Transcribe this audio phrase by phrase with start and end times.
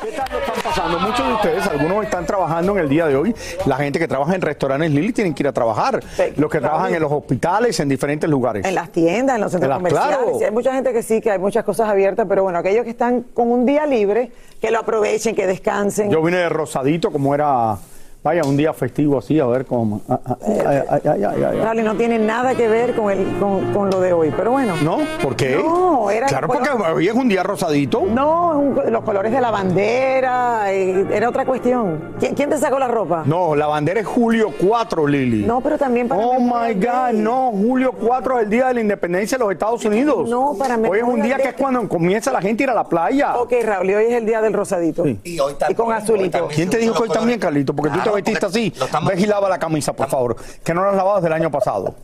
[0.00, 0.98] ¿Qué tal lo están pasando?
[1.00, 3.34] Muchos de ustedes, algunos están trabajando en el día de hoy.
[3.66, 6.00] La gente que trabaja en restaurantes Lili tienen que ir a trabajar.
[6.36, 8.64] Los que trabajan en los hospitales, en diferentes lugares.
[8.64, 10.18] En las tiendas, en los centros En las- comerciales.
[10.18, 10.44] claro.
[10.44, 13.22] Hay mucha gente que sí, que hay muchas cosas abiertas, pero bueno, aquellos que están
[13.34, 16.10] con un día libre, que lo aprovechen, que descansen.
[16.10, 17.76] Yo vine de rosadito, como era,
[18.22, 20.00] vaya, un día festivo así, a ver cómo.
[20.08, 21.58] ay, ay, ay, ay, ay, ay.
[21.58, 24.74] Dale, no tiene nada que ver con, el, con, con lo de hoy, pero bueno.
[24.82, 24.98] ¿No?
[25.22, 25.56] ¿Por qué?
[25.56, 28.02] No, era- Claro, porque hoy es un día rosadito.
[28.02, 32.14] No, es un- los colores de la bandera, eh, era otra cuestión.
[32.18, 33.22] ¿Quién, quién te sacó la ropa?
[33.26, 35.44] No, la bandera es julio 4, Lili.
[35.46, 36.82] No, pero también para Oh my God,
[37.12, 37.16] Day.
[37.16, 40.28] no, julio 4 es el día de la independencia de los Estados Unidos.
[40.28, 42.74] No, para Hoy es un día que es cuando comienza la gente a ir a
[42.74, 43.36] la playa.
[43.36, 45.04] Ok, Raúl, y hoy es el día del rosadito.
[45.04, 45.18] Sí.
[45.24, 46.48] Y hoy también, con hoy azulito.
[46.54, 47.74] ¿Quién te dijo que hoy también, Carlito?
[47.74, 48.72] Porque tú te Claro, vestiste así.
[48.78, 50.36] lo estamos- Ve y lava la camisa, por favor.
[50.64, 51.94] Que no la has lavado desde el año pasado.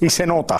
[0.00, 0.58] Y se nota.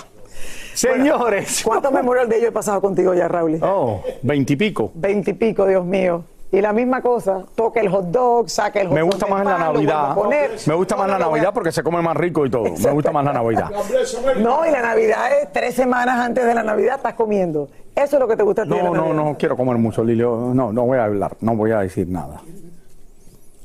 [0.73, 1.61] Señores.
[1.63, 3.59] ¿Cuántos Memorial Day yo he pasado contigo ya, Raúl?
[3.63, 4.91] Oh, veintipico.
[4.93, 6.23] Veintipico, Dios mío.
[6.49, 9.33] Y la misma cosa, toque el hot dog, saque el hot Me dog gusta del
[9.33, 10.15] más en la Navidad.
[10.15, 10.51] poner.
[10.65, 12.63] Me gusta más la Navidad porque se come más rico y todo.
[12.63, 13.69] Me gusta más la Navidad.
[14.39, 17.67] No, y la Navidad es tres semanas antes de la Navidad estás comiendo.
[17.95, 20.03] Eso es lo que te gusta a ti de No, no, no quiero comer mucho,
[20.03, 20.51] Lilio.
[20.53, 21.35] No, no voy a hablar.
[21.41, 22.39] No voy a decir nada.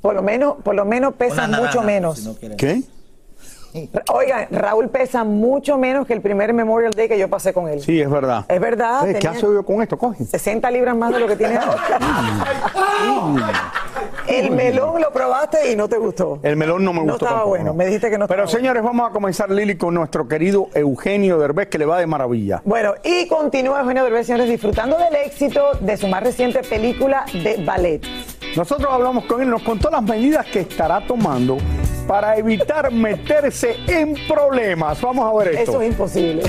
[0.03, 2.19] Por lo menos, por lo menos naranja, mucho menos.
[2.19, 2.57] si no.
[2.57, 2.83] ¿Qué?
[4.13, 7.81] Oigan, Raúl pesa mucho menos que el primer Memorial Day que yo pasé con él.
[7.81, 8.45] Sí, es verdad.
[8.49, 9.09] Es verdad.
[9.09, 9.97] Eh, ¿Qué hace yo con esto?
[9.97, 10.25] Coge.
[10.27, 11.81] 60 libras más de lo que tiene ahora.
[14.29, 16.39] el melón lo probaste y no te gustó.
[16.43, 17.25] El melón no me No gustó.
[17.25, 17.75] estaba tampoco, bueno, no.
[17.75, 21.39] me dijiste que no Pero estaba señores, vamos a comenzar, Lili, con nuestro querido Eugenio
[21.39, 22.61] Derbez, que le va de maravilla.
[22.67, 27.63] Bueno, y continúa Eugenio Derbez, señores, disfrutando del éxito de su más reciente película de
[27.65, 28.03] ballet.
[28.57, 31.57] Nosotros hablamos con él, nos contó las medidas que estará tomando
[32.07, 35.01] para evitar meterse en problemas.
[35.01, 35.73] Vamos a ver esto.
[35.73, 36.43] Eso es imposible.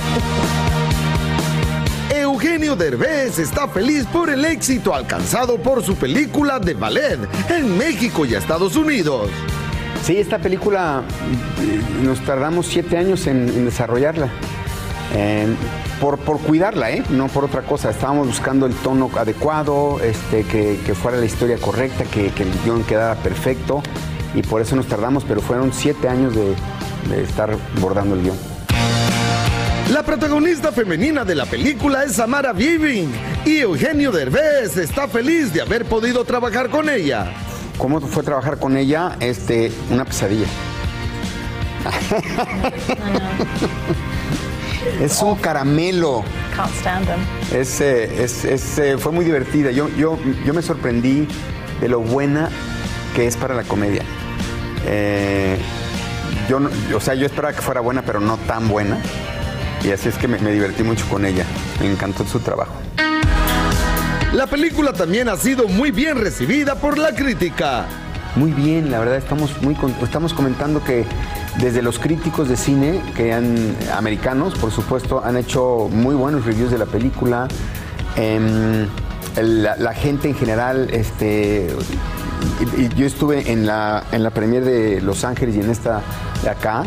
[2.13, 7.19] Eugenio Derbez está feliz por el éxito alcanzado por su película de ballet
[7.49, 9.29] en México y Estados Unidos.
[10.03, 11.03] Sí, esta película
[11.61, 14.27] eh, nos tardamos siete años en, en desarrollarla.
[15.15, 15.47] Eh,
[16.03, 17.01] por, por cuidarla, ¿eh?
[17.11, 17.89] no por otra cosa.
[17.89, 22.51] Estábamos buscando el tono adecuado, este, que, que fuera la historia correcta, que, que el
[22.65, 23.81] guion quedara perfecto.
[24.35, 26.55] Y por eso nos tardamos, pero fueron siete años de,
[27.09, 28.35] de estar bordando el guion.
[29.93, 33.09] La protagonista femenina de la película es Samara Weaving
[33.45, 37.31] y Eugenio Derbez está feliz de haber podido trabajar con ella.
[37.77, 39.15] ¿Cómo fue trabajar con ella?
[39.21, 40.47] Este, una pesadilla.
[45.01, 46.23] Es un caramelo.
[46.55, 47.19] Can't stand them.
[47.51, 49.71] Es, es- es, fue muy divertida.
[49.71, 51.27] Yo, yo, yo me sorprendí
[51.81, 52.49] de lo buena
[53.15, 54.03] que es para la comedia.
[54.85, 55.57] Eh,
[56.49, 56.59] yo,
[56.95, 58.97] o sea, yo esperaba que fuera buena, pero no tan buena.
[59.83, 61.45] Y así es que me, me divertí mucho con ella.
[61.79, 62.73] Me encantó su trabajo.
[64.33, 67.85] La película también ha sido muy bien recibida por la crítica.
[68.35, 71.05] Muy bien, la verdad estamos muy estamos comentando que
[71.59, 76.71] desde los críticos de cine que han americanos, por supuesto, han hecho muy buenos reviews
[76.71, 77.47] de la película.
[78.15, 78.87] Em,
[79.35, 81.67] la, gente en general, este,
[82.95, 86.01] yo estuve en la en la premier de Los Ángeles y en esta
[86.41, 86.85] de acá.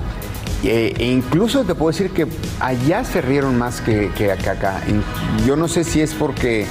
[0.65, 2.27] E, e incluso te puedo decir que
[2.59, 4.81] allá se rieron más que, que acá.
[5.47, 6.67] Yo no sé si es porque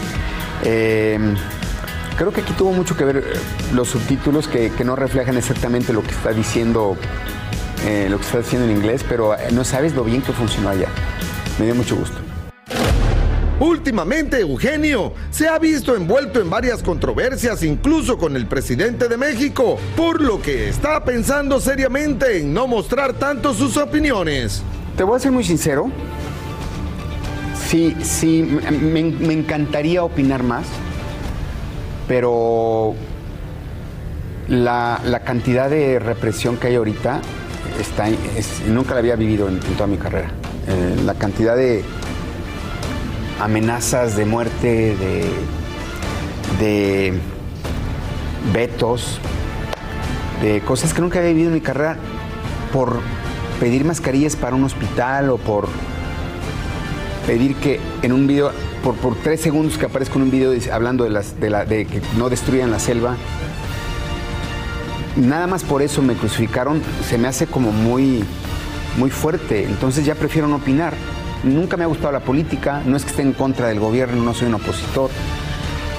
[0.66, 1.36] em,
[2.18, 3.24] Creo que aquí tuvo mucho que ver eh,
[3.74, 6.98] los subtítulos que, que no reflejan exactamente lo que está diciendo
[7.86, 10.70] eh, lo que estás haciendo en inglés, pero eh, no sabes lo bien que funcionó
[10.70, 10.88] allá.
[11.60, 12.18] Me dio mucho gusto.
[13.60, 19.78] Últimamente, Eugenio se ha visto envuelto en varias controversias, incluso con el presidente de México,
[19.96, 24.64] por lo que está pensando seriamente en no mostrar tanto sus opiniones.
[24.98, 25.92] Te voy a ser muy sincero.
[27.70, 28.42] Sí, sí,
[28.72, 30.66] me, me encantaría opinar más,
[32.08, 32.94] pero
[34.48, 37.22] la, la cantidad de represión que hay ahorita
[37.80, 40.30] está, es- nunca la había vivido en, toda mi carrera.
[40.68, 41.84] Eh, la cantidad de
[43.42, 44.96] amenazas de muerte,
[46.60, 47.14] de
[48.54, 49.20] vetos,
[50.42, 51.98] de cosas que nunca había vivido en mi carrera
[52.72, 53.00] por
[53.60, 55.68] pedir mascarillas para un hospital o por
[57.26, 58.52] pedir que en un video,
[58.94, 63.16] por, tres segundos que aparezca en un video hablando de, que no destruyan la selva,
[65.16, 68.24] nada más por eso me crucificaron, se me hace como muy,
[68.98, 69.64] muy fuerte.
[69.64, 70.94] Entonces ya prefiero no opinar.
[71.44, 74.34] Nunca me ha gustado la política, no es que esté en contra del gobierno, no
[74.34, 75.10] soy un opositor.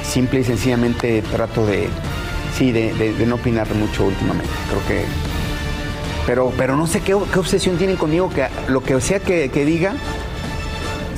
[0.05, 1.89] Simple y sencillamente trato de,
[2.57, 4.51] sí, de no opinar mucho últimamente.
[4.69, 5.05] Creo que.
[6.27, 9.65] Pero, pero no sé qué, qué obsesión tienen conmigo, que lo que sea que, que
[9.65, 9.95] diga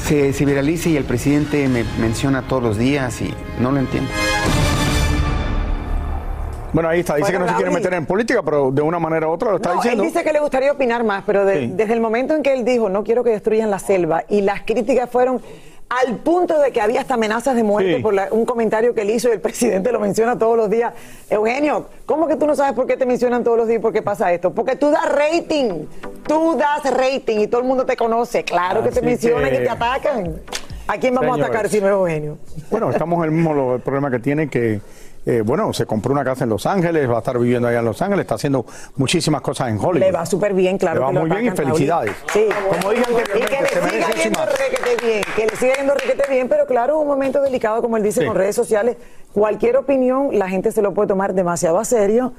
[0.08, 4.10] se, se viralice y el presidente me menciona todos los días y no lo entiendo.
[6.72, 7.16] Bueno, ahí está.
[7.16, 9.50] Dice Bueno, que no se quiere meter en política, pero de una manera u otra
[9.50, 10.02] lo está No, diciendo.
[10.02, 11.72] Él dice que le gustaría opinar más, pero de- Sí.
[11.74, 14.62] desde el momento en que él dijo no quiero que destruyan la selva y las
[14.62, 15.40] críticas fueron
[15.88, 18.02] al punto de que había hasta amenazas de muerte Sí.
[18.02, 19.40] por la- un comentario que él hizo y el
[19.80, 20.92] presidente lo menciona todos los días.
[21.30, 23.92] Eugenio, ¿cómo que tú no sabes por qué te mencionan todos los días y por
[23.92, 24.52] qué pasa esto?
[24.52, 25.86] Porque tú das rating,
[26.26, 28.44] tú das rating y todo el mundo te conoce.
[28.44, 30.40] Claro que te mencionan que- y te atacan.
[30.90, 32.38] ¿A quién vamos a atacar si no es Eugenio?
[32.70, 34.80] Bueno, estamos en el mismo lo- el problema que tiene que,
[35.30, 37.84] eh, bueno, se compró una casa en Los Ángeles, va a estar viviendo allá en
[37.84, 38.64] Los Ángeles, está haciendo
[38.96, 39.98] muchísimas cosas en Hollywood.
[39.98, 41.00] Le va súper bien, claro.
[41.00, 42.12] Le va que muy bien y felicidades.
[42.32, 42.46] Sí.
[42.70, 44.58] Como dije y que anteriormente, le se siga merece yendo más.
[44.58, 48.02] requete bien, que le siga yendo requete bien, pero claro, un momento delicado, como él
[48.02, 48.26] dice, Sí.
[48.26, 48.96] con redes sociales.
[49.34, 52.32] Cualquier opinión, la gente se lo puede tomar demasiado a serio.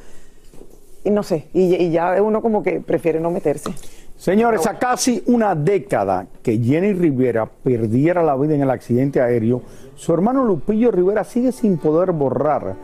[1.04, 3.72] Y no sé, y, y ya uno como que prefiere no meterse.
[4.18, 9.62] Señores, a casi una década que Jenny Rivera perdiera la vida en el accidente aéreo,
[10.00, 12.76] su hermano Lupillo Rivera sigue sin poder borrar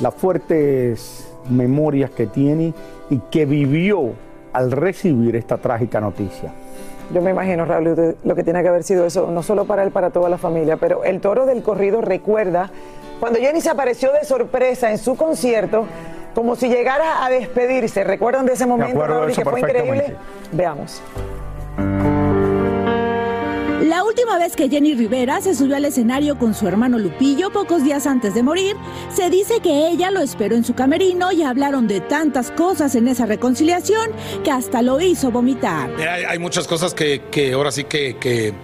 [0.00, 2.72] las fuertes memorias que tiene
[3.10, 4.12] y que vivió
[4.52, 6.52] al recibir esta trágica noticia.
[7.12, 9.90] Yo me imagino, Raúl, lo que tiene que haber sido eso, no solo para él,
[9.90, 12.70] para toda la familia, pero el toro del corrido recuerda
[13.18, 15.86] cuando Jenny se apareció de sorpresa en su concierto,
[16.36, 18.04] como si llegara a despedirse.
[18.04, 20.14] ¿Recuerdan de ese momento, de Raúl, que fue increíble?
[20.52, 21.02] Veamos.
[23.92, 27.84] La última vez que Jenny Rivera se subió al escenario con su hermano Lupillo pocos
[27.84, 28.74] días antes de morir,
[29.14, 33.06] se dice que ella lo esperó en su camerino y hablaron de tantas cosas en
[33.06, 34.10] esa reconciliación
[34.44, 35.90] que hasta lo hizo vomitar.
[35.90, 38.54] Mira, hay, muchas cosas que, que ahora sí que, que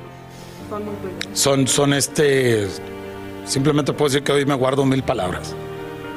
[1.35, 2.67] son, son este.
[3.45, 5.55] Simplemente puedo decir que hoy me guardo mil palabras.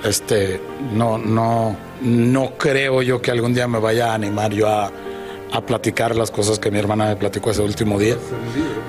[0.06, 0.62] Este,
[0.94, 4.90] no, no, no creo yo que algún día me vaya a animar yo a,
[5.52, 8.16] a platicar las cosas que mi hermana me platicó ese último día.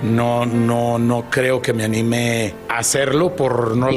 [0.03, 3.89] No, no, no creo que me anime a hacerlo por no,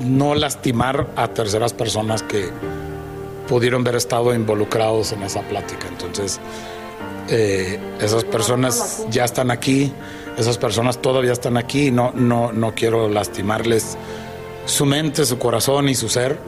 [0.00, 2.48] no lastimar a terceras personas que
[3.48, 5.88] pudieron haber estado involucrados en esa plática.
[5.88, 6.40] Entonces,
[7.28, 9.92] eh, esas personas ya están aquí,
[10.38, 13.96] esas personas todavía están aquí, no, no, no quiero lastimarles
[14.64, 16.38] su mente, su corazón y su ser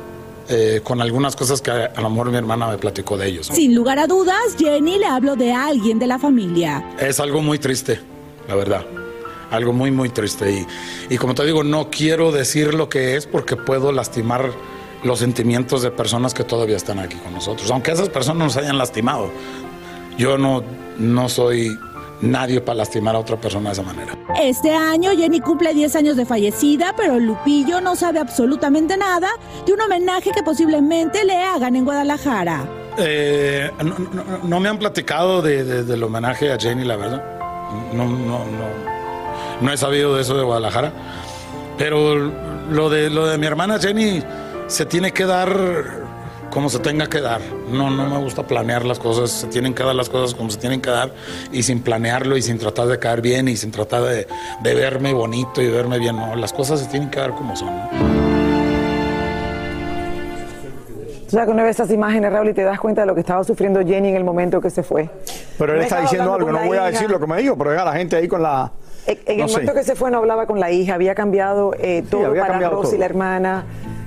[0.48, 3.46] eh, con algunas cosas que a, a lo mejor mi hermana me platicó de ellos.
[3.46, 6.94] Sin lugar a dudas, Jenny le habló de alguien de la familia.
[6.98, 8.00] Es algo muy triste,
[8.48, 8.84] la verdad.
[9.50, 10.50] Algo muy, muy triste.
[10.50, 10.66] Y,
[11.14, 14.50] y como te digo, no quiero decir lo que es porque puedo lastimar
[15.04, 17.70] los sentimientos de personas que todavía están aquí con nosotros.
[17.70, 19.30] Aunque esas personas nos hayan lastimado.
[20.16, 20.62] Yo no,
[20.98, 21.76] no soy
[22.22, 24.16] nadie para lastimar a otra persona de esa manera.
[24.40, 29.28] Este año Jenny cumple 10 años de fallecida, pero Lupillo no sabe absolutamente nada
[29.66, 32.64] de un homenaje que posiblemente le hagan en Guadalajara.
[32.98, 37.22] Eh, no, no- no me han platicado de- de- del homenaje a Jenny, la verdad.
[37.92, 38.66] No, no, no,
[39.60, 40.92] no he sabido de eso de Guadalajara.
[41.78, 42.14] Pero
[42.70, 44.22] lo de, lo de mi hermana Jenny
[44.66, 46.02] se tiene que dar
[46.52, 47.40] como se tenga que dar.
[47.70, 49.30] No, no me gusta planear las cosas.
[49.30, 51.10] Se tienen que dar las cosas como se tienen que dar
[51.50, 54.26] y sin planearlo y sin tratar de caer bien y sin tratar de,
[54.62, 56.14] de verme bonito y verme bien.
[56.16, 57.74] No, las cosas se tienen que dar como son.
[57.74, 58.22] ¿no?
[61.26, 63.20] O sea, que uno ve esas imágenes, Raúl, y te das cuenta de lo que
[63.20, 65.08] estaba sufriendo Jenny en el momento que se fue.
[65.56, 67.70] Pero él No está diciendo algo, no voy a decir lo que me dijo, pero
[67.70, 68.70] deja a la gente ahí con la...
[69.06, 69.54] En, en no el sé.
[69.56, 72.52] momento que se fue no hablaba con la hija, había cambiado eh, todo había para
[72.52, 72.98] cambiado Rosy, todo.
[73.00, 73.64] la hermana.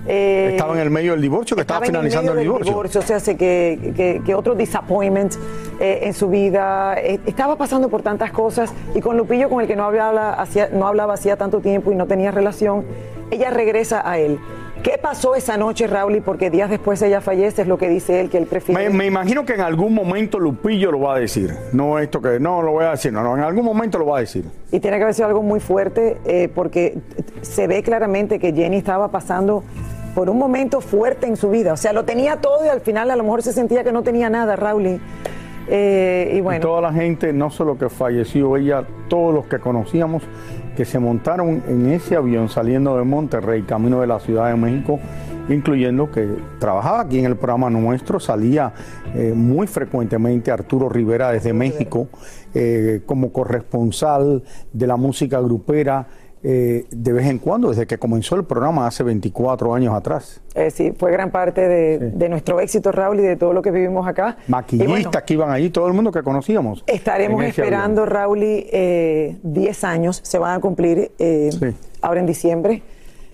[0.08, 3.00] Eh, estaba en el medio del divorcio, que estaba, finalizando el, divorcio.
[3.00, 5.34] O sea, hace que, que, otro disappointment
[5.80, 6.96] eh, en su vida.
[7.00, 10.70] Eh, estaba pasando por tantas cosas y con Lupillo, con el que no hablaba, hacía,
[10.72, 12.86] no hablaba hacía tanto tiempo y no tenía relación,
[13.32, 14.40] ella regresa a él.
[14.86, 16.22] ¿Qué pasó esa noche, Raúl?
[16.24, 18.92] Porque días después ella fallece, es lo que dice él, que él prefiere.
[18.92, 21.56] Me, imagino que en algún momento Lupillo lo va a decir.
[21.74, 24.18] No esto que, no lo voy a decir, no, no, en algún momento lo va
[24.18, 24.46] a decir.
[24.72, 27.00] Y tiene que haber sido algo muy fuerte, eh, porque
[27.42, 29.64] se ve claramente que Jenny estaba pasando
[30.16, 31.74] por un momento fuerte en su vida.
[31.74, 34.02] O sea, lo tenía todo y al final a lo mejor se sentía que no
[34.02, 35.00] tenía nada, Raúl.
[35.68, 36.62] Eh, y bueno.
[36.62, 40.24] toda la gente, no solo que falleció ella, todos los que conocíamos,
[40.78, 45.00] que se montaron en ese avión saliendo de Monterrey, camino de la Ciudad de México,
[45.50, 46.28] incluyendo que
[46.60, 48.74] trabajaba aquí en el programa nuestro, salía
[49.16, 52.08] eh, muy frecuentemente Arturo Rivera desde México
[52.54, 56.08] eh, como corresponsal de la música grupera.
[56.48, 60.42] Eh, de vez en cuando, desde que comenzó el programa hace 24 años atrás.
[60.72, 64.38] sí, fue gran parte de, nuestro éxito, Raúl, y de todo lo que vivimos acá.
[64.48, 66.84] Maquillistas que iban allí, todo el mundo que conocíamos.
[66.86, 71.12] Estaremos esperando, Raúl, 10 años, se van a cumplir
[72.02, 72.84] ahora en diciembre.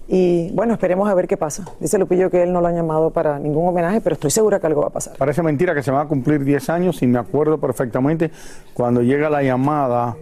[0.07, 1.65] Y bueno, esperemos a ver qué pasa.
[1.79, 4.67] Dice Lupillo que él no lo ha llamado para ningún homenaje, pero estoy segura que
[4.67, 5.15] algo va a pasar.
[5.17, 8.31] Parece mentira que se van a cumplir 10 años y me acuerdo perfectamente
[8.73, 10.17] cuando llega la llamada,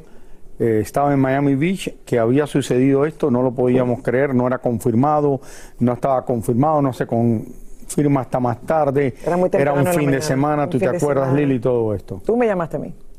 [0.59, 4.59] eh, estaba en Miami Beach, que había sucedido esto, no lo podíamos creer, no era
[4.59, 5.39] confirmado,
[5.79, 9.15] no estaba confirmado, no se confirma hasta más tarde.
[9.53, 12.21] Era, un fin de semana, tú te acuerdas, Lili, todo esto.
[12.25, 12.93] Tú me llamaste a mí.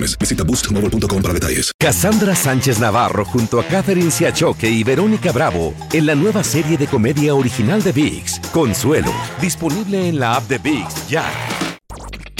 [0.00, 1.70] Visita boostmobile.com para detalles.
[1.78, 6.86] Cassandra Sánchez Navarro junto a Catherine Siachoque y Verónica Bravo en la nueva serie de
[6.86, 11.24] comedia original de VIX, Consuelo, disponible en la app de VIX ya.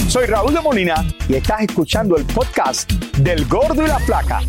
[0.07, 4.41] Soy Raúl de Molina y estás escuchando el podcast del Gordo y la Placa.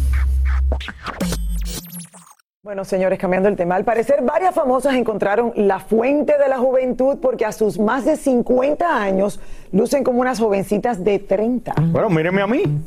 [2.67, 3.77] Bueno, señores, cambiando el tema.
[3.77, 8.17] Al parecer, varias famosas encontraron la fuente de la juventud porque a sus más de
[8.17, 9.39] 50 años
[9.71, 11.75] lucen como unas jovencitas de 30.
[11.93, 12.65] Bueno, mírenme a mí.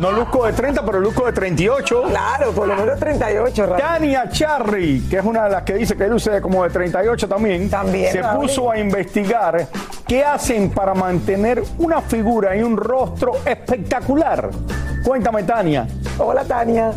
[0.00, 2.04] No luzco de 30, pero luzco de 38.
[2.08, 3.74] Claro, por lo menos 38.
[3.76, 7.68] Tania Charry, que es una de las que dice que luce como de 38 también,
[7.68, 9.66] también se puso a investigar
[10.06, 14.48] qué hacen para mantener una figura y un rostro espectacular.
[15.04, 15.86] Cuéntame, Tania.
[16.18, 16.92] Hola, Tania.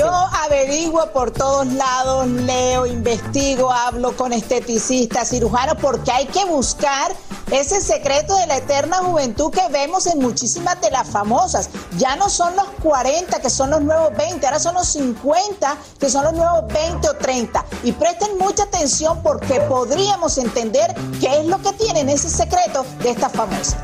[0.00, 7.12] Yo averiguo por todos lados, leo, investigo, hablo con esteticistas, cirujanos, porque hay que buscar
[7.50, 11.70] ese secreto de la eterna juventud que vemos en muchísimas de las famosas.
[11.96, 16.10] Ya no son los 40 que son los nuevos 20, ahora son los 50 que
[16.10, 17.64] son los nuevos 20 o 30.
[17.84, 23.10] Y presten mucha atención porque podríamos entender qué es lo que tienen ese secreto de
[23.10, 23.76] estas famosas.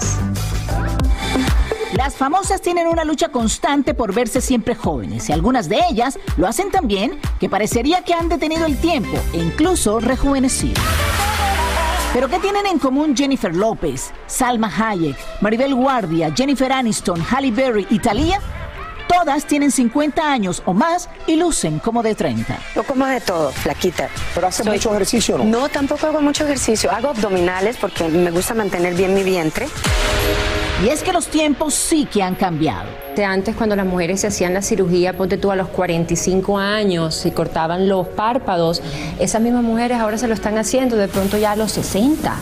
[1.94, 6.48] Las famosas tienen una lucha constante por verse siempre jóvenes y algunas de ellas lo
[6.48, 10.82] hacen tan bien que parecería que han detenido el tiempo e incluso rejuvenecido.
[12.12, 17.86] ¿Pero qué tienen en común Jennifer López, Salma Hayek, Maribel Guardia, Jennifer Aniston, Halle Berry
[17.88, 18.40] y Thalía?
[19.06, 22.58] Todas tienen 50 años o más y lucen como de 30.
[22.74, 24.08] Yo como de todo, flaquita.
[24.34, 25.44] ¿Pero hace mucho ejercicio no?
[25.44, 26.90] No, tampoco hago mucho ejercicio.
[26.90, 29.68] Hago abdominales porque me gusta mantener bien mi vientre.
[30.82, 32.88] Y es que los tiempos sí que han cambiado.
[33.24, 37.30] Antes cuando las mujeres se hacían la cirugía, ponte tú a los 45 años y
[37.30, 38.82] cortaban los párpados,
[39.20, 42.34] esas mismas mujeres ahora se lo están haciendo de pronto ya a los 60.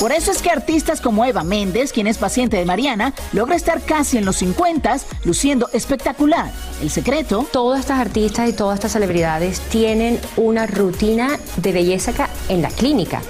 [0.00, 3.80] Por eso es que artistas como Eva Méndez, quien es paciente de Mariana, logra estar
[3.80, 6.50] casi en los 50, luciendo espectacular.
[6.82, 7.46] El secreto.
[7.50, 12.12] Todas estas artistas y todas estas celebridades tienen una rutina de belleza
[12.48, 13.22] en la clínica.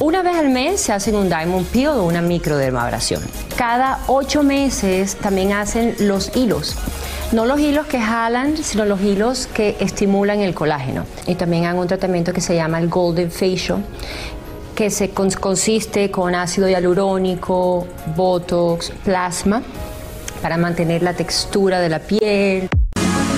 [0.00, 3.20] Una vez al mes se hacen un diamond peel o una microdermabrasión.
[3.56, 6.76] Cada ocho meses también hacen los hilos.
[7.32, 11.04] No los hilos que jalan, sino los hilos que estimulan el colágeno.
[11.26, 13.84] Y también hagan un tratamiento que se llama el Golden Facial,
[14.76, 19.62] que se consiste con ácido hialurónico, botox, plasma,
[20.40, 22.68] para mantener la textura de la piel.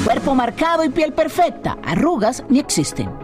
[0.05, 3.20] Cuerpo marcado y piel perfecta, arrugas ni existen.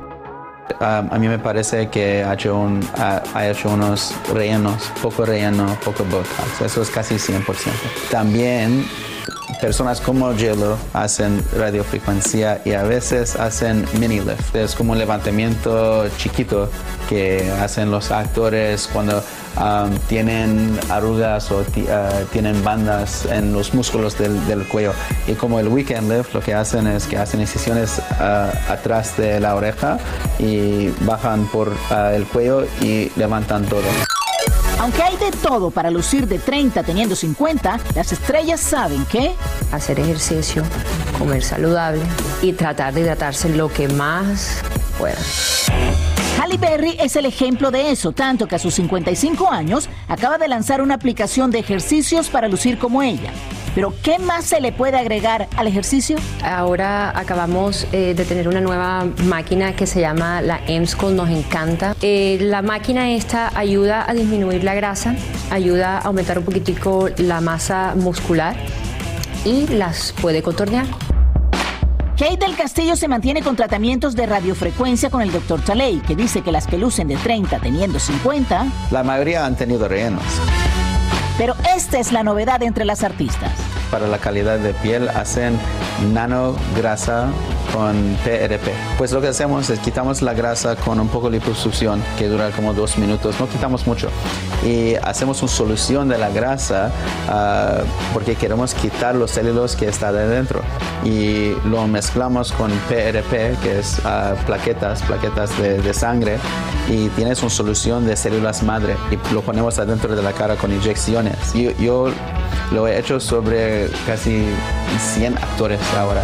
[0.80, 2.68] Um, a mí me parece que ha hecho,
[2.98, 6.60] ha, hecho unos rellenos, poco relleno, poco botox.
[6.60, 7.44] Eso es casi 100%.
[8.10, 8.84] También
[9.60, 14.54] personas como Jello hacen radiofrecuencia y a veces hacen mini lift.
[14.54, 16.68] Es como un levantamiento chiquito
[17.08, 19.22] que hacen los actores cuando
[19.58, 21.64] um, tienen arrugas o uh,
[22.32, 24.92] tienen bandas en los músculos del, del cuello.
[25.26, 29.40] Y como el weekend lift, lo que hacen es que hacen incisiones uh, atrás de
[29.40, 29.98] la oreja
[30.38, 33.84] y bajan por uh, el cuello y levantan todo.
[34.78, 39.34] Aunque hay de todo para lucir de 30 teniendo 50, las estrellas saben que
[39.72, 40.62] Hacer ejercicio,
[41.18, 42.02] comer saludable
[42.40, 44.62] y tratar de hidratarse lo que más
[44.96, 45.18] pueda.
[46.38, 50.48] Halle Berry es el ejemplo de eso, tanto que a sus 55 años acaba de
[50.48, 53.30] lanzar una aplicación de ejercicios para lucir como ella.
[53.74, 56.16] Pero ¿qué más se le puede agregar al ejercicio?
[56.42, 61.96] Ahora acabamos eh, de tener una nueva máquina que se llama la EMSCO, nos encanta.
[62.02, 65.14] Eh, la máquina esta ayuda a disminuir la grasa,
[65.50, 68.56] ayuda a aumentar un poquitico la masa muscular
[69.44, 70.86] y las puede contornear.
[72.18, 75.60] Kate del Castillo se mantiene con tratamientos de radiofrecuencia con el Dr.
[75.60, 79.86] Taley, que dice que las que lucen de 30 teniendo 50, La mayoría han tenido
[79.86, 80.22] rellenos.
[81.36, 83.52] pero esta es la novedad entre las artistas.
[83.90, 85.58] Para la calidad de piel hacen
[86.14, 87.28] nanograsa
[87.76, 88.72] con PRP.
[88.96, 92.50] Pues lo que hacemos es quitamos la grasa con un poco de liposucción que dura
[92.50, 94.08] como dos minutos, no quitamos mucho.
[94.64, 96.90] Y hacemos una solución de la grasa
[97.28, 97.80] ah,
[98.14, 100.62] porque queremos quitar los células que están de dentro.
[101.04, 106.38] Y lo mezclamos con PRP, que es ah, plaquetas, plaquetas de, de sangre,
[106.88, 110.72] y tienes una solución de células madre y lo ponemos adentro de la cara con
[110.72, 111.52] inyecciones.
[111.52, 112.10] Yo, yo
[112.72, 114.46] lo he hecho sobre casi
[115.14, 116.22] 100 actores ahora.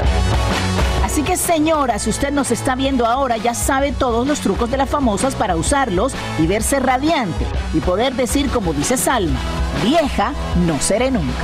[1.12, 4.78] Así que señora, si usted nos está viendo ahora, ya sabe todos los trucos de
[4.78, 9.38] las famosas para usarlos y verse radiante y poder decir como dice Salma,
[9.84, 10.32] vieja
[10.66, 11.42] no seré nunca.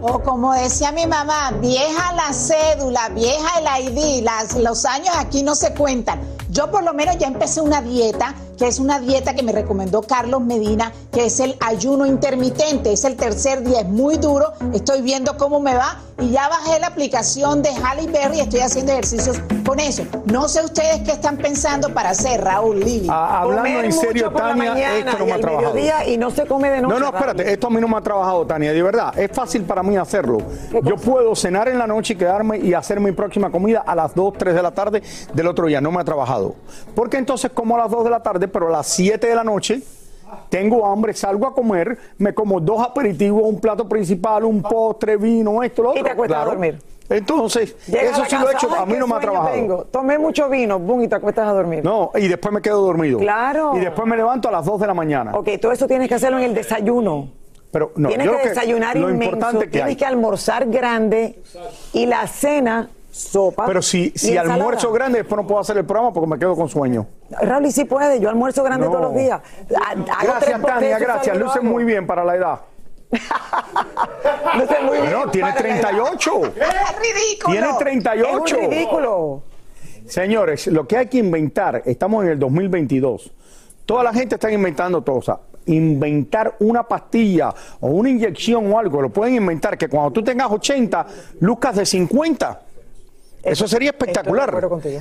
[0.00, 5.42] O como decía mi mamá, vieja la cédula, vieja el ID, las, los años aquí
[5.42, 6.20] no se cuentan.
[6.48, 10.02] Yo por lo menos ya empecé una dieta, que es una dieta que me recomendó
[10.02, 12.92] Carlos Medina, que es el ayuno intermitente.
[12.92, 14.52] Es el tercer día, es muy duro.
[14.74, 18.60] Estoy viendo cómo me va y ya bajé la aplicación de Halle Berry y estoy
[18.60, 20.04] haciendo ejercicios con eso.
[20.24, 23.06] No sé ustedes qué están pensando para hacer, Raúl Lili.
[23.08, 25.74] Ah, hablando Comer en serio, Tania, esto no y me ha trabajado.
[25.74, 26.94] mediodía y no se come de noche.
[26.94, 29.16] No, no, espérate, esto a mí no me ha trabajado, Tania, de verdad.
[29.16, 30.38] Es fácil para mí hacerlo.
[30.82, 34.14] Yo puedo cenar en la noche y quedarme y hacer mi próxima comida a las
[34.14, 35.80] 2, 3 de la tarde del otro día.
[35.80, 36.56] No me ha trabajado.
[36.94, 39.44] Porque entonces como a las 2 de la tarde, pero a las 7 de la
[39.44, 39.80] noche
[40.48, 45.62] tengo hambre, salgo a comer, me como dos aperitivos, un plato principal, un postre, vino,
[45.62, 46.00] esto, lo otro.
[46.00, 46.78] Y te acuestas a dormir.
[47.10, 49.54] Entonces, Llega eso sí lo he hecho, "Ay, a mí no me ha trabajado.
[49.54, 49.84] tengo".
[49.84, 51.82] Tomé mucho vino, boom, y te acuestas a dormir.
[51.82, 53.18] No, y después me quedo dormido.
[53.18, 53.72] Claro.
[53.76, 55.32] Y después me levanto a las 2 de la mañana.
[55.34, 57.28] Ok, todo eso tienes que hacerlo en el desayuno.
[57.70, 59.96] Pero no, tienes yo que desayunar lo inmenso, importante que tienes hay.
[59.96, 61.42] que almorzar grande
[61.94, 63.66] y la cena, sopa.
[63.66, 64.54] Pero si, si ensalada.
[64.54, 67.06] almuerzo grande, después no puedo hacer el programa porque me quedo con sueño.
[67.30, 68.92] Raúl, y sí puede, yo almuerzo grande No.
[68.92, 69.40] todos los días.
[69.66, 69.78] Tres
[70.22, 71.36] Gracias, Tania, gracias.
[71.36, 72.60] Luce muy bien para la edad.
[74.58, 75.88] Luce muy bien No, tiene para la edad.
[75.88, 76.42] 38.
[76.46, 77.52] Es ridículo.
[77.52, 78.28] Tiene 38.
[78.28, 79.42] Es un ridículo.
[80.06, 83.30] Señores, lo que hay que inventar, estamos en el 2022.
[83.84, 85.38] Toda la gente está inventando cosas.
[85.66, 90.50] Inventar una pastilla o una inyección o algo, lo pueden inventar que cuando tú tengas
[90.50, 91.06] 80,
[91.40, 92.60] luzcas de 50.
[93.42, 94.52] Eso sería espectacular.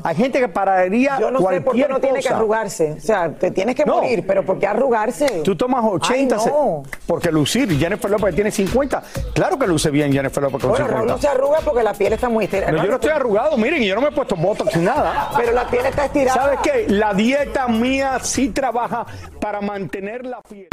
[0.04, 2.94] Hay gente que pararía Yo no sé por qué cualquier no tiene que arrugarse.
[2.98, 3.96] O sea, te tienes que No.
[3.96, 5.42] morir, pero ¿por qué arrugarse?
[5.44, 6.84] Tú tomas 80, Ay, no.
[7.08, 9.02] porque lucir, Jennifer López tiene 50.
[9.34, 11.14] Claro que luce bien Jennifer López con Bueno, Raúl 50.
[11.16, 12.72] no se arruga porque la piel está muy estirada.
[12.72, 15.32] No, yo no estoy arrugado, miren, y yo no me he puesto botox ni nada.
[15.36, 16.42] Pero la piel está estirada.
[16.42, 16.86] ¿Sabes qué?
[16.90, 19.06] La dieta mía sí trabaja
[19.42, 20.68] para mantener la piel.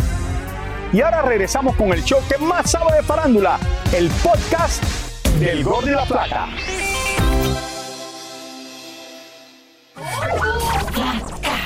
[0.92, 3.59] Y ahora regresamos con el show que más sabe de farándula,
[3.96, 4.83] el podcast
[5.40, 6.46] del Gol de la Plata.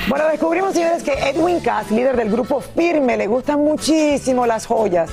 [0.09, 5.11] Bueno, descubrimos, señores, que Edwin Cass, líder del grupo Firme, le gustan muchísimo las joyas.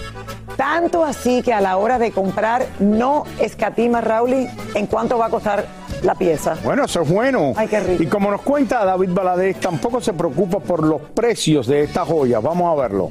[0.56, 5.30] Tanto así que a la hora de comprar no escatima, Raúl, en cuánto va a
[5.30, 5.66] costar
[6.02, 6.56] la pieza.
[6.64, 7.52] Bueno, eso es bueno.
[7.56, 8.02] Ay, qué rico.
[8.02, 12.40] Y como nos cuenta David Baladés, tampoco se preocupa por los precios de esta joya.
[12.40, 13.10] Vamos a verlo.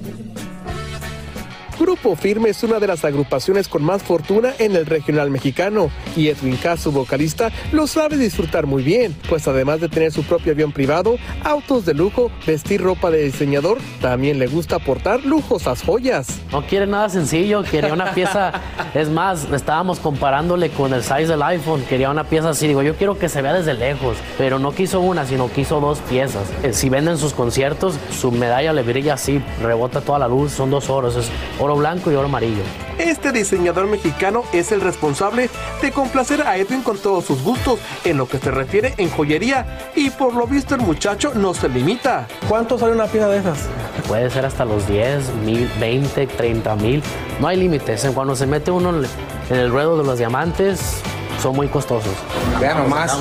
[1.80, 6.30] Grupo Firme es una de las agrupaciones con más fortuna en el regional mexicano y
[6.30, 10.54] Edwin Cass, su vocalista, lo sabe disfrutar muy bien, pues además de tener su propio
[10.54, 16.28] avión privado, autos de lujo, vestir ropa de diseñador, también le gusta portar lujosas joyas.
[16.52, 18.54] No quiere nada sencillo, quería una pieza,
[18.94, 22.96] es más, estábamos comparándole con el size del iPhone, quería una pieza así, digo, yo
[22.96, 26.44] quiero que se vea desde lejos, pero no quiso una, sino quiso dos piezas.
[26.64, 30.72] Eh, Si venden sus conciertos, su medalla le brilla así, rebota toda la luz, son
[30.72, 31.30] dos oros, es
[31.66, 32.64] oro blanco y oro amarillo.
[32.98, 35.50] Este diseñador mexicano es el responsable
[35.82, 39.66] de complacer a Edwin con todos sus gustos en lo que se refiere en joyería
[39.96, 42.28] y por lo visto el muchacho no se limita.
[42.48, 43.68] ¿Cuánto sale una pieza de esas?
[44.08, 47.04] Puede ser hasta los 10, mil, 20, 30 mil.
[47.40, 48.08] No hay límites.
[48.14, 49.04] Cuando se mete uno
[49.50, 51.02] en el ruedo de los diamantes,
[51.42, 52.14] son muy costosos.
[52.60, 53.18] Vean nomás,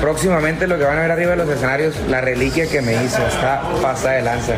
[0.00, 3.26] próximamente lo que van a ver arriba de los escenarios, la reliquia que me hizo,
[3.26, 4.54] está pasada de lanza.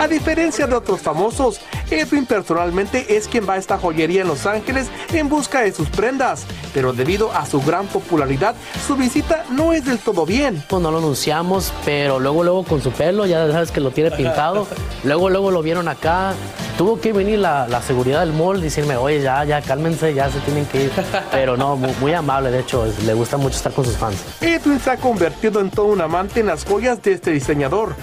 [0.00, 4.44] A diferencia de otros famosos, Edwin personalmente es quien va a esta joyería en Los
[4.44, 9.72] Ángeles en busca de sus prendas, pero debido a su gran popularidad, su visita no
[9.72, 10.62] es del todo bien.
[10.68, 14.10] Pues no lo anunciamos, pero luego, luego con su pelo, ya sabes que lo tiene
[14.10, 14.66] pintado,
[15.04, 16.34] luego, luego lo vieron acá,
[16.76, 20.66] tuvo que venir la, seguridad del mall decirme, oye, ya, ya, cálmense, ya se tienen
[20.66, 20.92] que ir,
[21.30, 24.16] pero no, muy, muy amable, de hecho, le gusta mucho estar con sus fans.
[24.40, 27.94] Edwin se ha convertido en todo un amante en las joyas de este diseñador.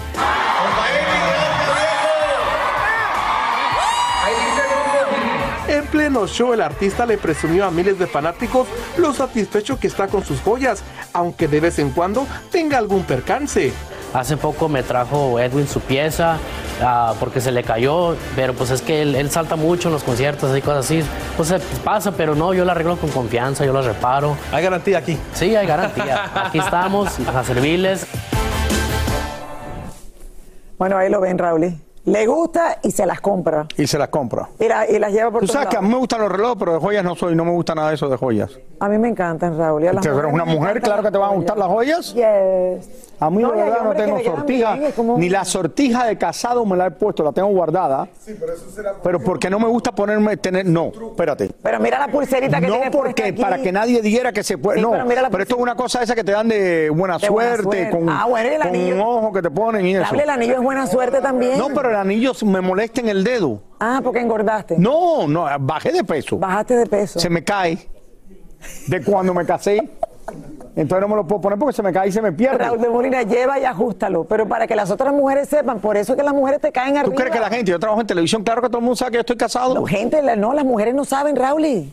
[5.92, 10.24] Pleno show, el artista le presumió a miles de fanáticos lo satisfecho que está con
[10.24, 13.72] sus joyas, aunque de vez en cuando tenga algún percance.
[14.14, 16.38] Hace poco me trajo Edwin su pieza
[16.82, 20.56] ah, porque se le cayó, pero pues es que él, salta mucho en los conciertos
[20.56, 21.02] y cosas así.
[21.36, 24.36] Pues pasa, pero no, yo la arreglo con confianza, yo la reparo.
[24.50, 25.18] ¿Hay garantía aquí?
[25.34, 26.30] Sí, hay garantía.
[26.34, 28.06] Aquí estamos a servirles.
[30.78, 31.78] Bueno, ahí lo ven, Raúl.
[32.04, 33.66] Le gusta y se las compra.
[33.76, 34.48] Y se las compra.
[34.58, 36.72] Y, y las lleva por Tú sabes que a mí me gustan los relojes, pero
[36.74, 38.58] de joyas no soy, no me gusta nada de eso de joyas.
[38.80, 39.82] A mí me encantan, Raúl.
[40.02, 42.12] Pero eres una mujer, claro que te van a gustar las joyas.
[42.14, 43.12] Yes.
[43.20, 44.76] A mí, no, de verdad, no tengo sortija.
[45.16, 48.08] Ni la sortija de casado me la he puesto, la tengo guardada.
[48.18, 48.94] Sí, pero eso será.
[49.00, 50.66] Pero porque no me gusta ponerme, tener.
[50.66, 51.52] No, espérate.
[51.62, 54.80] Pero mira la pulserita que no No, porque para que nadie diera que se puede.
[54.80, 58.26] no, pero, esto es una cosa esa que te dan de buena, suerte, Con, ah,
[58.26, 60.16] con un ojo que te ponen y eso.
[60.16, 61.56] el anillo es buena suerte también.
[61.56, 63.62] No, pero el anillo me molesta en el dedo.
[63.80, 64.78] Ah, porque engordaste.
[64.78, 66.38] No, no, bajé de peso.
[66.38, 67.18] Bajaste de peso.
[67.18, 67.78] Se me cae
[68.86, 69.88] de cuando me casé.
[70.74, 72.58] Entonces no me lo puedo poner porque se me cae y se me pierde.
[72.58, 74.24] Raúl de Molina, lleva y ajustalo.
[74.24, 76.96] Pero para que las otras mujeres sepan, por eso es que las mujeres te caen
[76.96, 77.14] arriba.
[77.14, 79.10] ¿Tú crees que la gente, yo trabajo en televisión, claro que todo el mundo sabe
[79.10, 79.74] que yo estoy casado?
[79.74, 81.92] No, gente, no, las mujeres no saben, Raúl.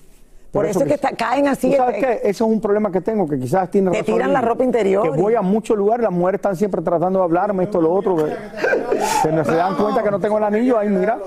[0.52, 1.74] Por, eso, es que caen así.
[1.76, 2.22] sabes qué?
[2.24, 5.04] Eso es un problema que tengo, que quizás tiene Te tiran la ropa interior.
[5.04, 8.16] Que voy a muchos lugares, las mujeres están siempre tratando de hablarme esto, lo otro.
[8.16, 11.20] Que no se dan cuenta que no tengo el anillo, ahí mira.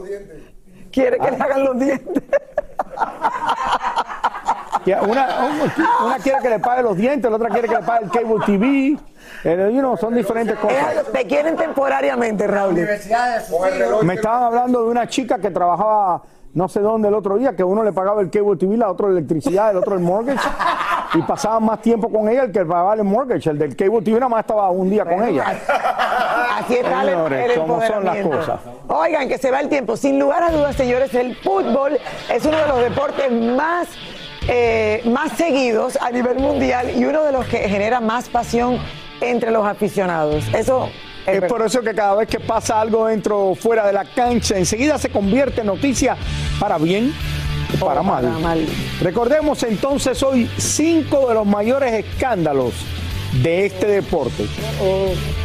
[0.90, 2.22] Quiere que le hagan los dientes.
[5.06, 8.44] Una, quiere que le pague los dientes, la otra quiere que le pague el cable
[8.44, 8.98] TV.
[9.44, 11.04] Eh, son diferentes cosas.
[11.12, 12.74] Te quieren temporariamente, Raúl.
[14.02, 16.22] Me estaban hablando de una chica que trabajaba
[16.54, 19.08] no sé dónde el otro día, que uno le pagaba el cable TV, la otro
[19.08, 20.46] la electricidad, el otro el mortgage,
[21.14, 23.50] y pasaban más tiempo con ella el que pagaba el mortgage.
[23.50, 25.44] El del cable TV nada más estaba un día con ella.
[26.58, 28.60] Así está el, ¿cómo son las cosas?
[28.88, 29.96] Oigan, que se va el tiempo.
[29.96, 31.98] Sin lugar a dudas, señores, el fútbol
[32.32, 33.88] es uno de los deportes más
[34.48, 38.78] eh, más seguidos a nivel mundial y uno de los que genera más pasión
[39.20, 40.52] entre los aficionados.
[40.52, 40.88] Eso
[41.26, 44.56] es, por eso que cada vez que pasa algo dentro o fuera de la cancha,
[44.56, 46.16] enseguida se convierte en noticia
[46.58, 47.12] para bien
[47.80, 48.66] o para, mal.
[49.00, 52.74] Recordemos entonces hoy cinco de los mayores escándalos
[53.42, 54.46] de este deporte.
[54.80, 55.41] Oh.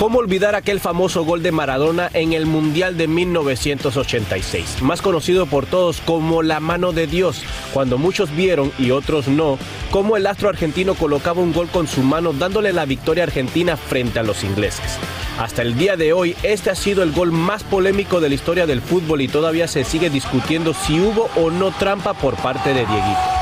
[0.00, 4.80] ¿Cómo olvidar aquel famoso gol de Maradona en el Mundial de 1986?
[4.80, 7.42] Más conocido por todos como la mano de Dios,
[7.74, 9.58] cuando muchos vieron y otros no,
[9.90, 14.18] cómo el astro argentino colocaba un gol con su mano dándole la victoria argentina frente
[14.18, 14.98] a los ingleses.
[15.38, 18.66] Hasta el día de hoy, este ha sido el gol más polémico de la historia
[18.66, 22.86] del fútbol y todavía se sigue discutiendo si hubo o no trampa por parte de
[22.86, 23.39] Dieguito.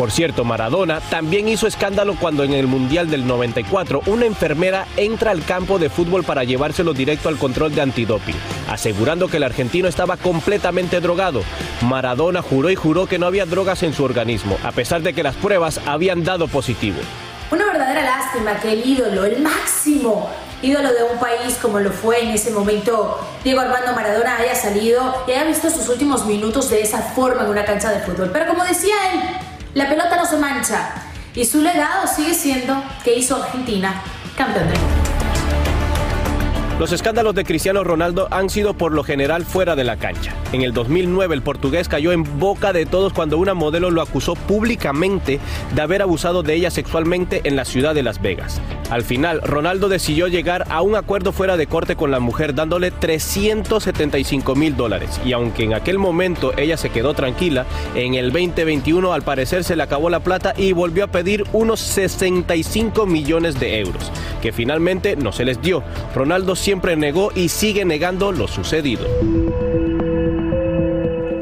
[0.00, 5.30] Por cierto, Maradona también hizo escándalo cuando en el Mundial del 94 una enfermera entra
[5.30, 8.34] al campo de fútbol para llevárselo directo al control de antidoping,
[8.70, 11.42] asegurando que el argentino estaba completamente drogado.
[11.82, 15.22] Maradona juró y juró que no había drogas en su organismo, a pesar de que
[15.22, 16.96] las pruebas habían dado positivo.
[17.50, 20.30] Una verdadera lástima que el ídolo, el máximo
[20.62, 25.24] ídolo de un país como lo fue en ese momento Diego Armando Maradona haya salido
[25.26, 28.30] y haya visto sus últimos minutos de esa forma en una cancha de fútbol.
[28.32, 30.92] Pero como decía él, la pelota no se mancha
[31.34, 34.02] y su legado sigue siendo que hizo Argentina
[34.36, 34.99] campeón del.
[36.80, 40.32] Los escándalos de Cristiano Ronaldo han sido por lo general fuera de la cancha.
[40.54, 44.34] En el 2009 el portugués cayó en boca de todos cuando una modelo lo acusó
[44.34, 45.40] públicamente
[45.74, 48.62] de haber abusado de ella sexualmente en la ciudad de Las Vegas.
[48.88, 52.90] Al final, Ronaldo decidió llegar a un acuerdo fuera de corte con la mujer dándole
[52.90, 55.20] 375 mil dólares.
[55.22, 59.76] Y aunque en aquel momento ella se quedó tranquila, en el 2021 al parecer se
[59.76, 64.10] le acabó la plata y volvió a pedir unos 65 millones de euros.
[64.40, 65.82] que finalmente no se les dio.
[66.14, 66.56] Ronaldo
[66.96, 69.06] negó y sigue negando lo sucedido.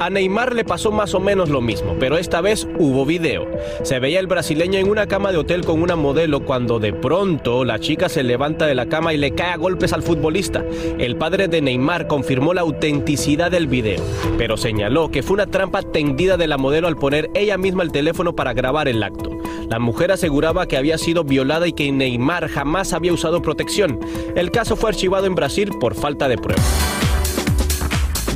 [0.08, 3.46] A Neymar le pasó más o menos lo mismo, pero esta vez hubo video.
[3.82, 7.62] Se veía el brasileño en una cama de hotel con una modelo cuando de pronto
[7.62, 10.64] la chica se levanta de la cama y le cae a golpes al futbolista.
[10.98, 14.02] El padre de Neymar confirmó la autenticidad del video,
[14.38, 17.92] pero señaló que fue una trampa tendida de la modelo al poner ella misma el
[17.92, 19.28] teléfono para grabar el acto.
[19.68, 24.00] La mujer aseguraba que había sido violada y que Neymar jamás había usado protección.
[24.34, 26.97] El caso fue archivado en Brasil por falta de pruebas.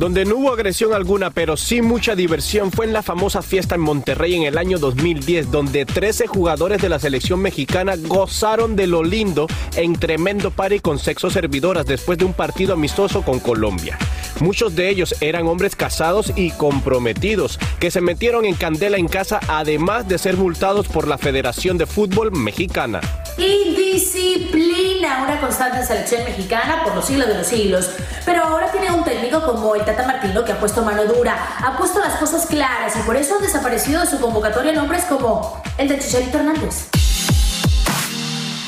[0.03, 3.81] Donde no hubo agresión alguna, pero sí mucha diversión, fue en la famosa fiesta en
[3.81, 9.01] Monterrey en el año 2010, donde 13 jugadores de la selección mexicana gozaron de lo
[9.01, 13.97] lindo en tremendo party con sexo servidoras después de un partido amistoso con Colombia.
[14.41, 19.39] Muchos de ellos eran hombres casados y comprometidos que se metieron en candela en casa
[19.47, 22.99] además de ser multados por la Federación de Fútbol Mexicana.
[23.37, 27.89] Indisciplina, una constante selección mexicana por los siglos de los siglos.
[28.25, 31.77] Pero ahora tiene un técnico como el Tata Martino que ha puesto mano dura, ha
[31.77, 35.87] puesto las cosas claras y por eso han desaparecido de su convocatoria nombres como el
[35.87, 36.89] de Chicharito Hernández.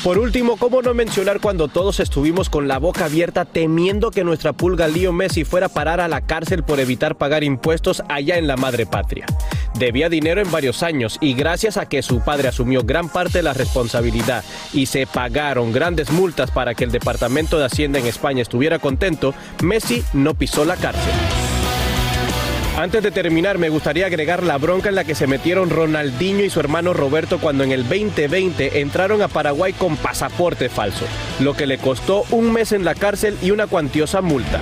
[0.04, 4.52] Por último, ¿cómo no mencionar cuando todos estuvimos con la boca abierta temiendo que nuestra
[4.52, 8.46] pulga Leo Messi fuera a parar a la cárcel por evitar pagar impuestos allá en
[8.46, 9.26] la madre patria?
[9.78, 13.42] Debía dinero en varios años y gracias a que su padre asumió gran parte de
[13.42, 18.40] la responsabilidad y se pagaron grandes multas para que el Departamento de Hacienda en España
[18.40, 21.12] estuviera contento, Messi no pisó la cárcel.
[22.78, 26.50] Antes de terminar, me gustaría agregar la bronca en la que se metieron Ronaldinho y
[26.50, 31.06] su hermano Roberto cuando en el 2020 entraron a Paraguay con pasaporte falso,
[31.40, 34.60] lo que le costó un mes en la cárcel y una cuantiosa multa.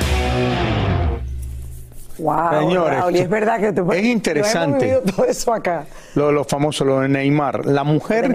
[2.18, 4.84] Wow, Señores, Raúl, y es verdad que tú, es interesante.
[4.84, 5.84] vivido todo eso acá.
[6.14, 7.66] Lo, lo famoso, lo de Neymar.
[7.66, 8.30] La mujer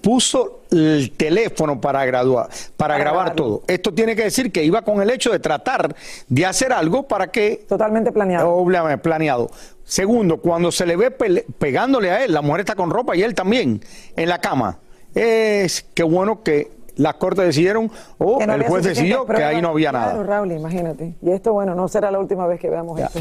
[0.00, 3.62] puso el teléfono para graduar, para, grabar todo.
[3.66, 5.94] Esto tiene que decir que iba con el hecho de tratar
[6.28, 8.50] de hacer algo para que totalmente planeado.
[8.50, 9.50] Obviamente, planeado.
[9.84, 13.34] Segundo, cuando se le ve pegándole a él, la mujer está con ropa y él
[13.34, 13.82] también
[14.16, 14.78] en la cama.
[15.14, 19.70] Es que bueno que las cortes decidieron o no el juez decidió que ahí no
[19.70, 20.22] había Claro, nada.
[20.24, 21.16] Raúl, imagínate.
[21.22, 23.20] Y esto, bueno, no será la última vez que veamos esto.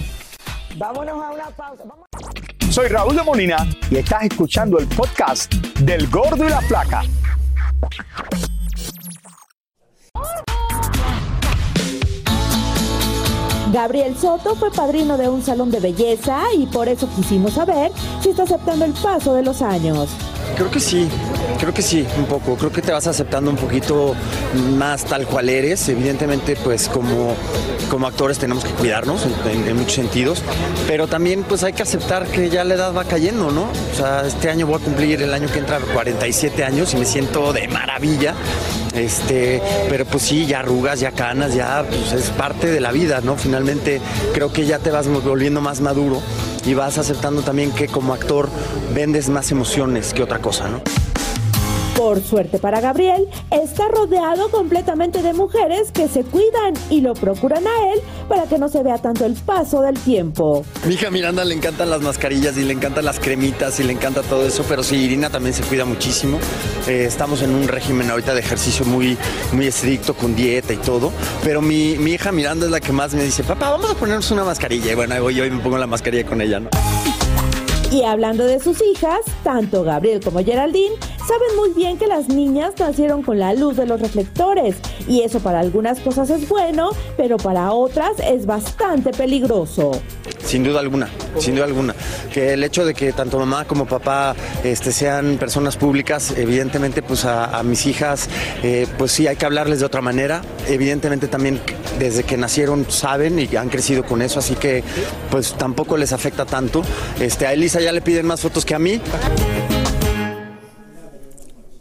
[0.78, 1.84] Vámonos a una pausa.
[1.88, 2.06] Vamos-
[2.70, 3.58] Soy Raúl de Molina
[3.90, 7.02] y estás escuchando el podcast del Gordo y la Placa.
[13.72, 18.30] Gabriel Soto fue padrino de un salón de belleza y por eso quisimos saber si
[18.30, 20.10] está aceptando el paso de los años.
[20.58, 21.08] Creo que sí,
[21.60, 22.56] creo que sí, un poco.
[22.56, 24.16] Creo que te vas aceptando un poquito
[24.76, 25.88] más tal cual eres.
[25.88, 27.36] Evidentemente, pues como,
[27.92, 30.42] como actores tenemos que cuidarnos en, en- muchos sentidos,
[30.88, 33.64] pero también pues hay que aceptar que ya la edad va cayendo, ¿no?
[33.94, 37.06] O sea, este año voy a cumplir el año que entra 47 años y me
[37.06, 38.34] siento de maravilla.
[38.98, 43.22] Este, pero pues sí, ya arrugas, ya canas, ya pues es parte de la vida,
[43.22, 43.36] ¿no?
[43.36, 44.02] Finalmente
[44.34, 46.22] creo que ya te vas volviendo más maduro
[46.66, 48.50] y vas aceptando también que como actor
[48.94, 50.82] vendes más emociones que otra cosa, ¿no?
[51.98, 57.66] Por suerte para Gabriel, está rodeado completamente de mujeres que se cuidan y lo procuran
[57.66, 60.64] a él para que no se vea tanto el paso del tiempo.
[60.86, 64.22] Mi hija Miranda le encantan las mascarillas y le encantan las cremitas y le encanta
[64.22, 66.38] todo eso, pero sí, Irina también se cuida muchísimo.
[66.86, 69.18] Eh, estamos en un régimen ahorita de ejercicio muy,
[69.52, 71.12] muy estricto, con dieta y todo,
[71.44, 74.30] pero mi, mi hija Miranda es la que más me dice, papá, vamos a ponernos
[74.30, 74.92] una mascarilla.
[74.92, 76.70] Y bueno, ahí voy yo y me pongo la mascarilla con ella, ¿no?
[77.92, 80.94] Y hablando de sus hijas, tanto Gabriel como Geraldine
[81.28, 84.76] saben muy bien que las niñas nacieron con la luz de los reflectores
[85.08, 89.92] y eso para algunas cosas es bueno, pero para otras es bastante peligroso.
[90.46, 91.94] Sin duda alguna, sin duda alguna.
[92.34, 97.26] Que el hecho de que tanto mamá como papá este, sean personas públicas, evidentemente pues
[97.26, 98.30] a, a mis hijas,
[98.64, 100.42] eh, pues sí hay que hablarles de otra manera.
[100.68, 101.60] Evidentemente también
[102.00, 104.84] desde que nacieron saben y han crecido con eso, así que
[105.30, 106.82] pues tampoco les afecta tanto.
[107.20, 109.02] Este, a Elisa ya le piden más fotos que a mí.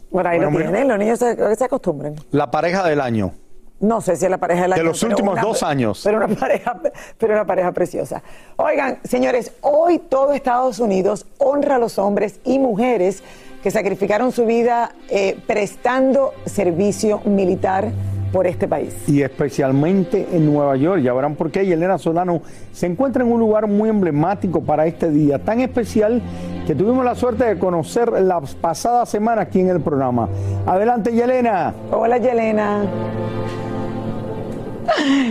[0.09, 2.15] Bueno, ahí lo Bueno, tienen, los niños se, se acostumbran.
[2.31, 3.31] La pareja del año.
[3.79, 6.01] No sé si es la pareja del De año, los pero últimos una- dos años.
[6.03, 6.79] Pero una pareja,
[7.17, 8.23] pero una pareja preciosa.
[8.55, 13.21] Oigan, señores, hoy todo Estados Unidos honra a los hombres y mujeres
[13.61, 17.89] que sacrificaron su vida eh, prestando servicio militar
[18.31, 18.93] por este país.
[19.07, 21.01] y especialmente en Nueva York.
[21.01, 21.63] Ya verán por qué.
[21.63, 22.41] Y Elena Solano
[22.73, 26.21] se encuentra en un lugar muy emblemático para este día, tan especial
[26.67, 30.27] que tuvimos la suerte de conocer la pasada semana aquí en el programa.
[30.65, 31.73] Adelante, Yelena.
[31.93, 32.81] Hola, Yelena.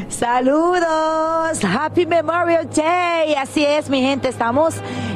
[0.08, 3.34] Saludos, Happy Memorial Day.
[3.34, 4.74] Así es, mi gente, estamos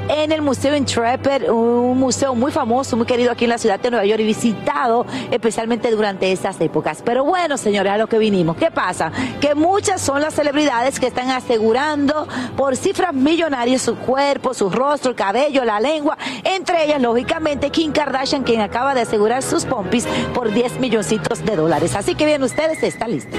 [0.08, 3.90] en el Museo Intrepid, un museo muy famoso, muy querido aquí en la ciudad de
[3.90, 7.02] Nueva York y visitado especialmente durante estas épocas.
[7.04, 8.56] Pero bueno, señores, a lo que vinimos.
[8.56, 9.12] ¿Qué pasa?
[9.40, 12.26] Que muchas son las celebridades que están asegurando
[12.56, 16.18] por cifras millonarias su cuerpo, su rostro, el cabello, la lengua.
[16.42, 21.56] Entre ellas, lógicamente, Kim Kardashian, quien acaba de asegurar sus pompis por 10 milloncitos de
[21.56, 21.94] dólares.
[21.94, 23.36] Así que bien, ustedes esta lista.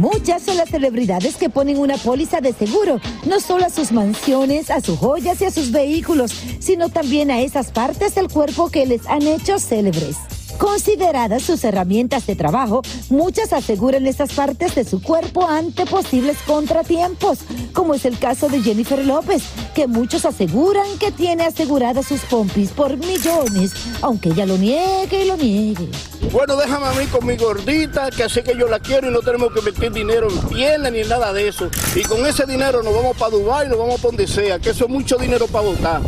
[0.00, 4.70] Muchas son las celebridades que ponen una póliza de seguro, no solo a sus mansiones,
[4.70, 8.86] a sus joyas y a sus vehículos, sino también a esas partes del cuerpo que
[8.86, 10.16] les han hecho célebres.
[10.56, 17.40] Consideradas sus herramientas de trabajo, muchas aseguran esas partes de su cuerpo ante posibles contratiempos,
[17.74, 19.42] como es el caso de Jennifer López,
[19.74, 25.28] que muchos aseguran que tiene aseguradas sus pompis por millones, aunque ella lo niegue y
[25.28, 25.90] lo niegue.
[26.32, 29.18] Bueno, déjame a mí con mi gordita, que así que yo la quiero y no
[29.18, 31.68] tenemos que meter dinero en pierna ni nada de eso.
[31.96, 34.84] Y con ese dinero nos vamos para Dubái, nos vamos para donde sea, que eso
[34.84, 36.00] es mucho dinero para votar.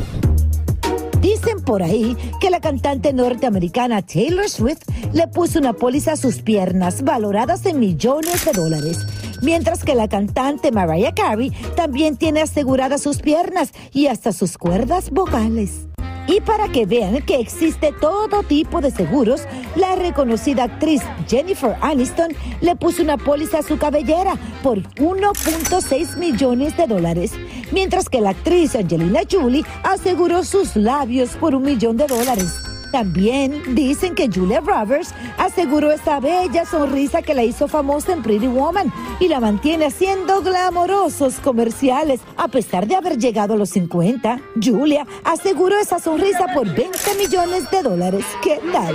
[1.20, 4.82] Dicen por ahí que la cantante norteamericana Taylor Swift
[5.12, 8.98] le puso una póliza a sus piernas valoradas en millones de dólares.
[9.40, 15.10] Mientras que la cantante Mariah Carey también tiene aseguradas sus piernas y hasta sus cuerdas
[15.10, 15.88] vocales.
[16.28, 19.42] Y para que vean que existe todo tipo de seguros,
[19.76, 26.76] la reconocida actriz Jennifer Aniston le puso una póliza a su cabellera por 1.6 millones
[26.76, 27.32] de dólares,
[27.72, 32.71] mientras que la actriz Angelina Jolie aseguró sus labios por un millón de dólares.
[32.92, 38.48] También dicen que Julia Roberts aseguró esa bella sonrisa que la hizo famosa en Pretty
[38.48, 42.20] Woman y la mantiene haciendo glamorosos comerciales.
[42.36, 47.70] A pesar de haber llegado a los 50, Julia aseguró esa sonrisa por 20 millones
[47.70, 48.26] de dólares.
[48.42, 48.94] ¿Qué tal?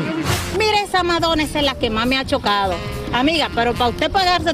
[0.59, 2.75] Mira, esa Madonna es la que más me ha chocado.
[3.11, 4.53] Amiga, pero para usted pagarse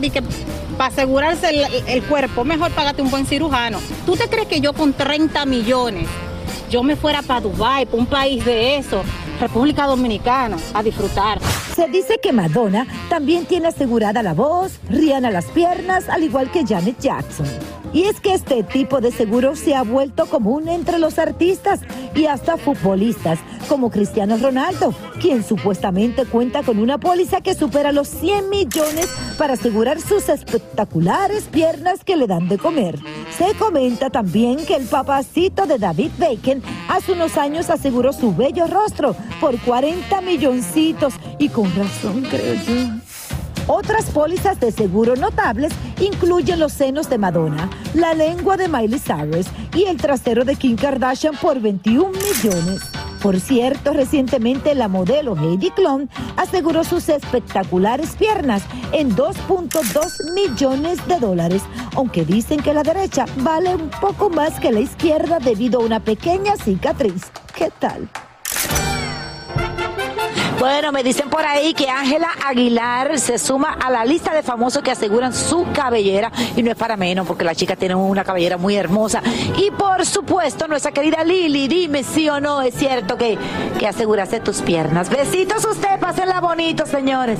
[0.77, 1.49] para asegurarse
[1.87, 3.79] el, cuerpo, mejor págate un buen cirujano.
[4.05, 6.07] ¿Tú te crees que yo con 30 millones
[6.73, 9.03] yo me fuera para Dubái, para un país de eso,
[9.39, 11.39] República Dominicana, a disfrutar?
[11.75, 16.65] Se dice que Madonna también tiene asegurada la voz, Rihanna las piernas, al igual que
[16.65, 17.47] Janet Jackson.
[17.93, 21.81] Y es que este tipo de seguro se ha vuelto común entre los artistas
[22.15, 28.07] y hasta futbolistas, como Cristiano Ronaldo, quien supuestamente cuenta con una póliza que supera los
[28.07, 32.99] 100 millones para asegurar sus espectaculares piernas que le dan de comer.
[33.37, 38.65] Se comenta también que el papacito de David Bacon hace unos años aseguró su bello
[38.67, 43.12] rostro por 40 milloncitos y con razón creo yo.
[43.67, 45.71] Otras pólizas de seguro notables
[46.01, 50.75] incluyen los senos de Madonna, la lengua de Miley Cyrus y el trasero de Kim
[50.75, 52.81] Kardashian por 21 millones.
[53.21, 61.19] Por cierto, recientemente la modelo Heidi Klum aseguró sus espectaculares piernas en 2.2 millones de
[61.21, 61.61] dólares,
[61.95, 66.01] aunque dicen que la derecha vale un poco más que la izquierda debido a una
[66.01, 67.31] pequeña cicatriz.
[67.55, 68.09] ¿Qué tal?
[70.63, 74.81] Bueno, me dicen por ahí que Ángela Aguilar se suma a la lista de famosos
[74.81, 78.55] que aseguran su cabellera y no es para menos porque la chica tiene una cabellera
[78.55, 79.21] muy hermosa.
[79.57, 83.37] Y por supuesto, nuestra querida Lili, dime si o no es cierto que,
[83.77, 85.09] que aseguraste tus piernas.
[85.09, 87.39] Besitos usted, pásenla bonito, señores.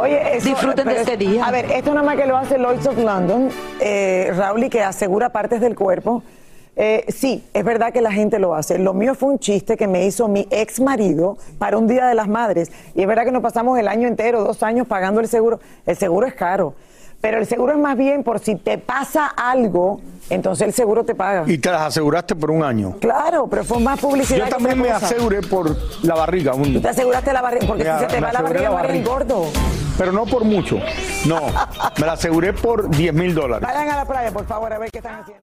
[0.00, 1.44] Oye, eso- Disfruten de este es- día.
[1.44, 3.48] A ver, esto nada más que lo hace Lloyds of London,
[3.80, 6.22] eh, Raúl, y que asegura partes del cuerpo.
[6.80, 8.78] Eh, sí, es verdad que la gente lo hace.
[8.78, 12.14] Lo mío fue un chiste que me hizo mi ex marido para un Día de
[12.14, 12.70] las Madres.
[12.94, 15.58] Y es verdad que nos pasamos el año entero, dos años pagando el seguro.
[15.86, 16.74] El seguro es caro.
[17.20, 21.16] Pero el seguro es más bien por si te pasa algo, entonces el seguro te
[21.16, 21.42] paga.
[21.48, 22.94] Y te las aseguraste por un año.
[23.00, 24.38] Claro, pero fue más publicidad.
[24.38, 25.04] Yo que también me cosa.
[25.06, 26.54] aseguré por la barriga.
[26.54, 29.04] Un, Tú te aseguraste la barriga, porque Me- si se te va la barriga, barriga.
[29.10, 29.46] gordo.
[29.98, 30.78] Pero no por mucho.
[31.26, 31.40] No,
[31.98, 33.66] me la aseguré por 10 mil dólares.
[33.66, 35.42] Vayan a la playa, por favor, a ver qué están haciendo.